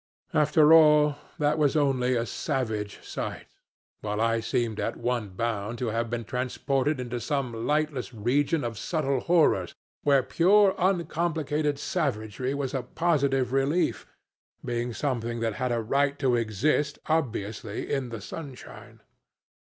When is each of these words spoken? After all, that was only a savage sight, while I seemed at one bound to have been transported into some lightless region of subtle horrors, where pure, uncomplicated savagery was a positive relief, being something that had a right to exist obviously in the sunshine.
After 0.33 0.73
all, 0.73 1.15
that 1.37 1.59
was 1.59 1.75
only 1.75 2.15
a 2.15 2.25
savage 2.25 3.03
sight, 3.03 3.45
while 3.99 4.19
I 4.19 4.39
seemed 4.39 4.79
at 4.79 4.97
one 4.97 5.29
bound 5.29 5.77
to 5.77 5.89
have 5.89 6.09
been 6.09 6.25
transported 6.25 6.99
into 6.99 7.19
some 7.19 7.67
lightless 7.67 8.11
region 8.11 8.63
of 8.63 8.79
subtle 8.79 9.19
horrors, 9.19 9.75
where 10.01 10.23
pure, 10.23 10.73
uncomplicated 10.79 11.77
savagery 11.77 12.55
was 12.55 12.73
a 12.73 12.81
positive 12.81 13.53
relief, 13.53 14.07
being 14.65 14.91
something 14.91 15.39
that 15.41 15.53
had 15.61 15.71
a 15.71 15.81
right 15.83 16.17
to 16.17 16.35
exist 16.35 16.97
obviously 17.05 17.93
in 17.93 18.09
the 18.09 18.21
sunshine. 18.21 19.01